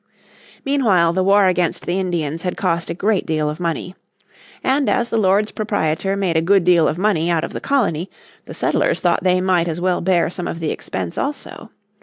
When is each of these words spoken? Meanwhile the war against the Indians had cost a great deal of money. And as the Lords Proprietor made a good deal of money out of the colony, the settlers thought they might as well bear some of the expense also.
Meanwhile 0.65 1.13
the 1.13 1.23
war 1.23 1.45
against 1.45 1.85
the 1.85 1.99
Indians 1.99 2.41
had 2.41 2.57
cost 2.57 2.89
a 2.89 2.95
great 2.95 3.23
deal 3.27 3.47
of 3.47 3.59
money. 3.59 3.93
And 4.63 4.89
as 4.89 5.11
the 5.11 5.17
Lords 5.19 5.51
Proprietor 5.51 6.15
made 6.15 6.35
a 6.35 6.41
good 6.41 6.63
deal 6.63 6.87
of 6.87 6.97
money 6.97 7.29
out 7.29 7.43
of 7.43 7.53
the 7.53 7.61
colony, 7.61 8.09
the 8.47 8.55
settlers 8.55 8.99
thought 8.99 9.23
they 9.23 9.41
might 9.41 9.67
as 9.67 9.79
well 9.79 10.01
bear 10.01 10.27
some 10.31 10.47
of 10.47 10.59
the 10.59 10.71
expense 10.71 11.19
also. 11.19 11.69